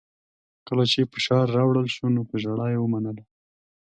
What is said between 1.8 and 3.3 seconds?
شو نو په ژړا یې ومنله